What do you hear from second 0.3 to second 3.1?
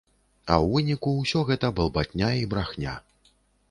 А ў выніку ўсё гэта балбатня і брахня.